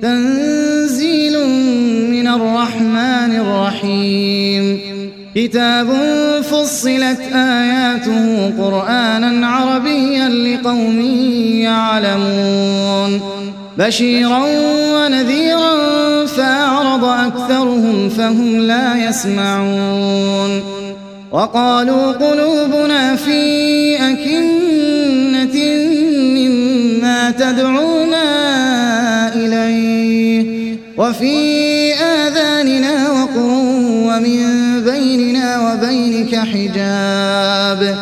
[0.02, 1.48] تنزيل
[2.10, 4.80] من الرحمن الرحيم.
[5.34, 5.86] كتاب
[6.42, 11.00] فصلت آياته قرآنا عربيا لقوم
[11.62, 13.20] يعلمون.
[13.78, 14.44] بشيرا
[14.94, 15.74] ونذيرا
[16.26, 20.73] فأعرض أكثرهم فهم لا يسمعون.
[21.34, 25.56] وقالوا قلوبنا في أكنة
[26.14, 28.24] مما تدعونا
[29.34, 33.50] إليه وفي آذاننا وقر
[34.06, 34.40] ومن
[34.84, 37.96] بيننا وبينك حجاب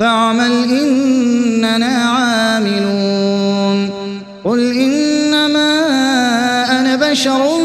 [0.00, 2.98] فاعمل إننا عاملون
[4.44, 5.80] قل إنما
[6.80, 7.60] أنا بشر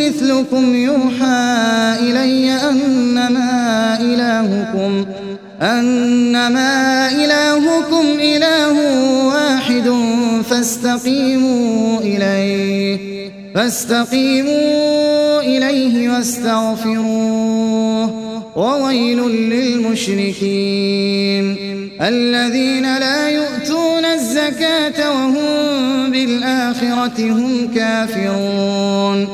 [0.00, 1.07] مثلكم يوحى
[5.62, 8.72] أنما إلهكم إله
[9.26, 9.92] واحد
[10.50, 12.98] فاستقيموا إليه
[13.54, 18.04] فاستقيموا إليه واستغفروه
[18.56, 19.18] وويل
[19.50, 20.88] للمشركين
[22.00, 29.28] الذين لا يؤتون الزكاة وهم بالآخرة هم كافرون.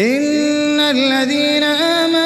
[0.00, 2.25] إن الذين آمنوا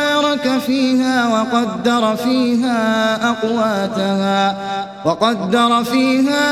[0.67, 2.79] فيها وقدر فيها
[3.29, 4.57] أقواتها
[5.05, 6.45] وقدر فيها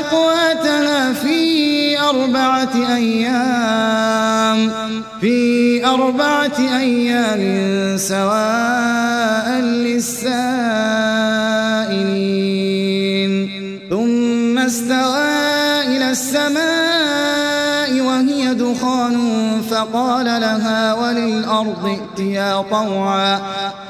[0.00, 4.72] أقواتها في أربعة أيام
[5.20, 7.42] في أربعة أيام
[7.98, 10.52] سواء للسائلين.
[13.90, 15.32] ثم استوى
[15.86, 19.16] إلى السماء وهي دخان
[19.70, 20.41] فقال
[21.72, 23.40] وللأرض ائتيا طوعا.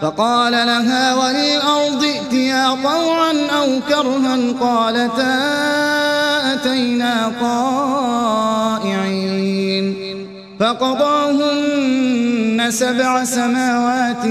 [0.03, 5.39] فقال لها وللأرض ائتيا طوعا أو كرها قالتا
[6.53, 9.13] أتينا طائعين.
[10.61, 11.91] فقضاهن
[12.71, 14.23] سبع سماوات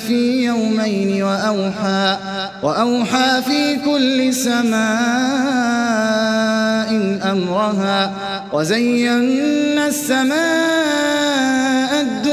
[0.00, 2.16] في يومين وأوحى
[2.62, 4.80] وأوحى في كل سماء
[7.32, 8.12] أمرها
[8.52, 11.29] وزينا السماء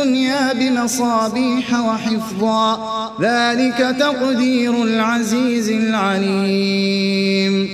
[0.07, 2.79] الدنيا بمصابيح وحفظا.
[3.21, 7.67] ذلك تقدير العزيز العليم.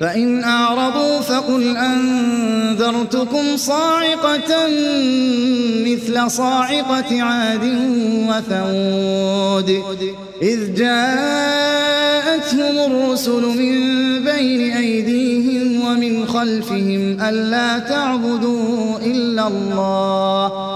[0.00, 4.66] فإن أعرضوا فقل أنذرتكم صاعقة
[5.86, 7.64] مثل صاعقة عاد
[8.28, 9.82] وثود
[10.42, 11.16] إذ جاءتهم
[12.92, 13.74] الرسل من
[14.24, 20.75] بين أيديهم ومن خلفهم ألا تعبدوا إلا الله.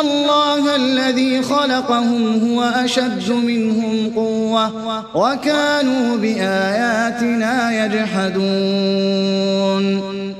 [0.00, 4.72] الله الذي خلقهم هو أشد منهم قوة
[5.14, 9.34] وكانوا بآياتنا يجحدون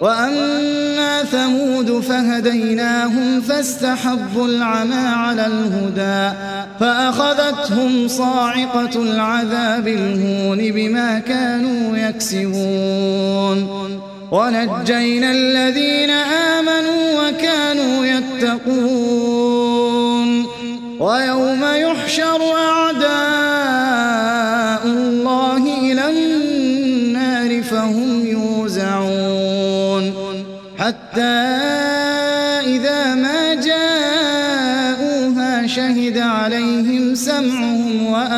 [0.00, 6.36] وأما ثمود فهديناهم فاستحبوا العمى على الهدى
[6.80, 13.68] فأخذتهم صاعقة العذاب الهون بما كانوا يكسبون
[14.30, 19.58] ونجينا الذين آمنوا وكانوا يتقون
[21.00, 22.77] ويوم يحشر أعداء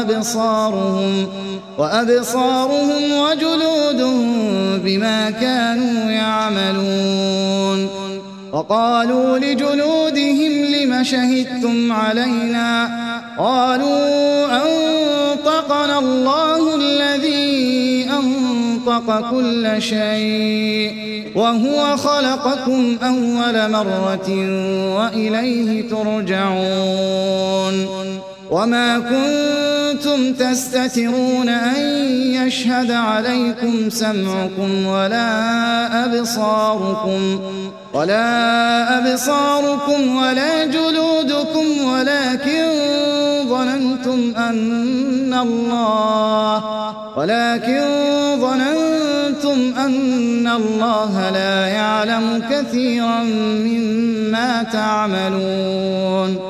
[0.00, 1.28] وأبصارهم
[1.78, 7.88] وأبصارهم وجلودهم بما كانوا يعملون.
[8.52, 12.88] وقالوا لجلودهم لم شهدتم علينا؟
[13.38, 24.30] قالوا أنطقنا الله الذي أنطق كل شيء وهو خلقكم أول مرة
[24.96, 27.76] وإليه ترجعون.
[28.50, 28.98] وما
[30.00, 31.80] كنتم تستترون أن
[32.32, 37.40] يشهد عليكم سمعكم ولا أبصاركم
[37.94, 42.68] ولا أبصاركم ولا جلودكم ولكن
[43.48, 46.64] ظننتم أن الله
[47.16, 47.82] ولكن
[48.40, 53.22] ظننتم أن الله لا يعلم كثيرا
[53.64, 56.49] مما تعملون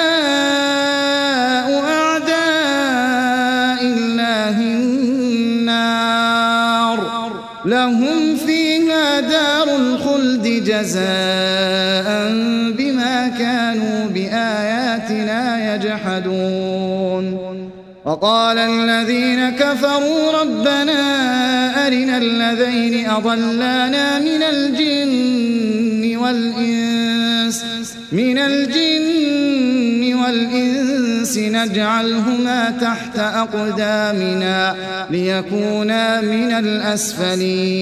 [10.81, 12.07] جزاء
[12.77, 17.25] بما كانوا بآياتنا يجحدون.
[18.05, 21.01] وقال الذين كفروا ربنا
[21.87, 27.65] أرنا الذين أضلانا من الجن والإنس
[28.11, 34.75] من الجن والإنس نجعلهما تحت أقدامنا
[35.09, 37.81] ليكونا من الأسفلين.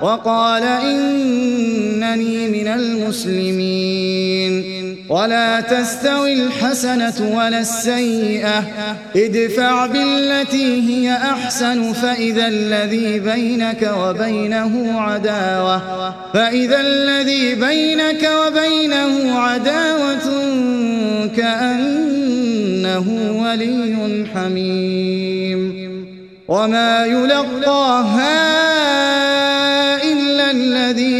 [0.00, 4.56] وقال إنني من المسلمين.
[5.08, 8.64] ولا تستوي الحسنة ولا السيئة.
[9.16, 16.14] ادفع بالتي هي أحسن فإذا الذي بينك وبينه عداوة.
[16.34, 20.26] فإذا الذي بينك وبينه عداوة
[21.36, 23.06] كأنه
[23.42, 25.86] ولي حميم.
[26.48, 28.75] وما يلقاها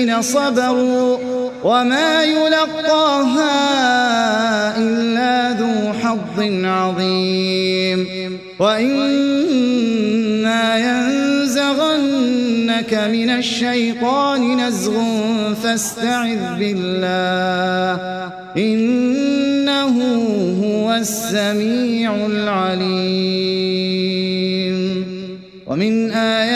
[0.06, 1.18] الذين صبروا
[1.64, 3.48] وما يلقاها
[4.78, 8.06] إلا ذو حظ عظيم.
[8.58, 9.98] وإما
[10.78, 14.94] ينزغنك من الشيطان نزغ
[15.62, 18.00] فاستعذ بالله.
[18.56, 19.96] إنه
[20.64, 23.56] هو السميع العليم.
[25.66, 26.55] ومن آياته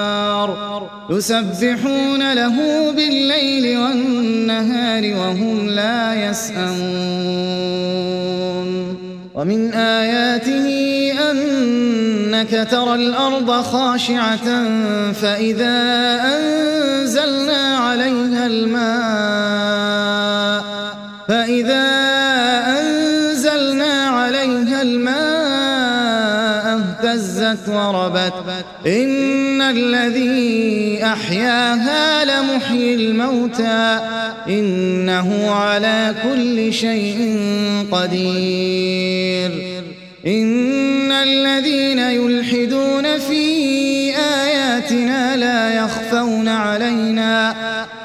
[1.11, 2.55] يسبحون له
[2.91, 7.81] بالليل والنهار وهم لا يسأمون.
[9.35, 10.67] ومن آياته
[11.31, 14.47] أنك ترى الأرض خاشعة
[15.11, 15.79] فإذا
[16.33, 19.51] أنزلنا عليها الماء
[21.27, 21.87] فإذا
[22.79, 25.21] أنزلنا عليها الماء
[26.79, 28.33] اهتزت وربت.
[28.87, 33.99] إن الذي أحياها لمحيي الموتى
[34.47, 37.39] إنه على كل شيء
[37.91, 39.51] قدير.
[40.27, 47.55] إن الذين يلحدون في آياتنا لا يخفون علينا.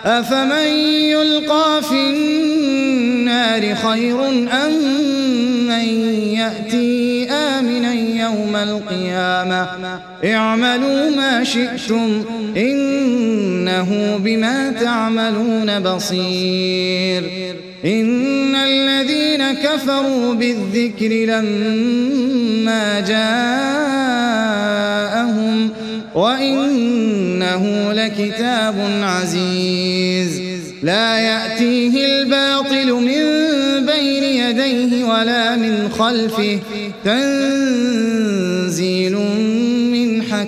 [0.04, 0.66] أفمن
[1.10, 4.72] يلقى في النار خير أم
[5.68, 5.88] من
[6.34, 7.15] يأتي
[8.60, 10.00] يوم القيامة.
[10.25, 12.25] اعملوا ما شئتم
[12.56, 17.22] إنه بما تعملون بصير.
[17.84, 23.56] إن الذين كفروا بالذكر لما جاءهم
[26.14, 30.42] وإنه لكتاب عزيز.
[30.82, 33.22] لا يأتيه الباطل من
[33.86, 36.58] بين يديه ولا من خلفه.
[37.04, 38.15] تنزيل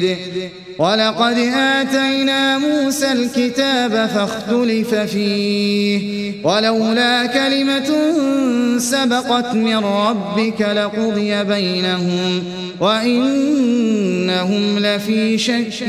[0.00, 6.32] بعيد ولقد آتينا موسى الكتاب فاختلف فيه.
[6.44, 7.90] ولولا كلمة
[8.78, 12.44] سبقت من ربك لقضي بينهم
[12.80, 15.82] وإنهم لفي شك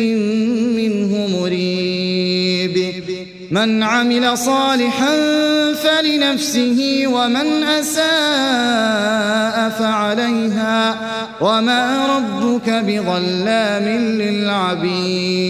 [0.78, 2.37] منه مريب.
[3.51, 5.16] من عمل صالحا
[5.74, 8.08] فلنفسه ومن أساء
[9.70, 10.96] فعليها
[11.42, 13.88] وما ربك بظلام
[14.22, 15.48] للعبيد.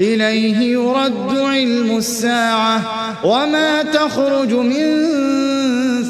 [0.00, 2.80] إليه يرد علم الساعة
[3.24, 5.08] وما تخرج من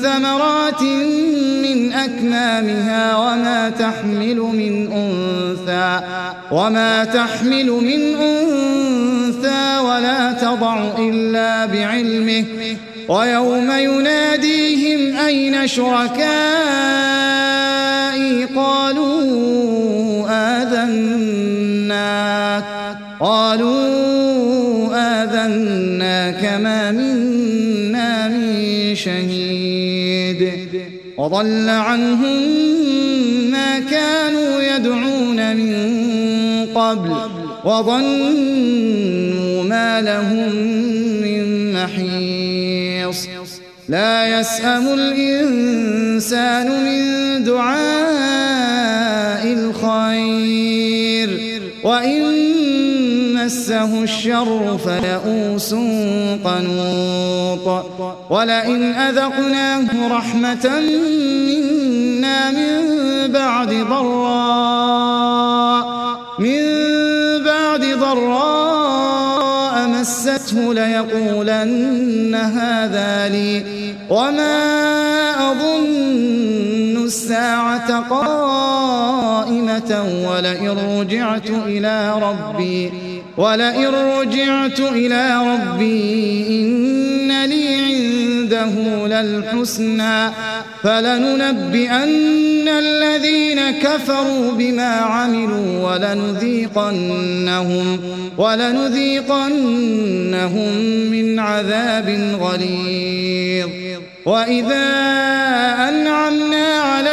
[0.03, 0.83] ثمرات
[1.63, 6.01] من أكمامها وما تحمل من أنثى
[6.53, 9.22] وما تحمل من أنثى
[9.81, 12.45] ولا تضع إلا بعلمه
[13.09, 16.23] ويوم يناديهم أين شركائي؟
[18.45, 20.29] قالوا
[20.63, 21.45] آذناك
[23.21, 23.83] قالوا
[24.95, 30.53] آذناك ما منا من شهيد.
[31.19, 32.43] وضل عنهم
[33.51, 35.73] ما كانوا يدعون من
[36.75, 37.32] قبل.
[37.65, 40.53] وظنوا ما لهم
[41.23, 43.29] من محيص.
[43.89, 47.03] لا يسأم الإنسان من
[47.45, 47.83] دعاء
[49.53, 51.31] الخير.
[51.85, 52.23] وإن
[53.35, 55.75] مسه الشر فيئوس
[56.45, 57.67] قنوط.
[58.31, 62.83] ولئن أذقناه رحمة منا من
[63.33, 65.12] بعد ضراء
[70.43, 73.63] مسته ليقولن هذا لي.
[74.11, 79.91] وما أظن الساعة قائمة
[80.29, 82.93] ولئن رجعت إلى ربي
[83.37, 88.22] ولئن رجعت إلى ربي إن لي عنده
[88.53, 90.31] عنده للحسنى
[90.83, 97.21] فلننبئن الذين كفروا بما عملوا ولنذيقنهم
[98.39, 99.51] ولنذيقنهم
[101.11, 103.69] من عذاب غليظ.
[104.27, 104.89] وإذا
[105.89, 107.13] أنعمنا على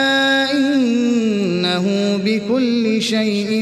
[3.01, 3.60] شيء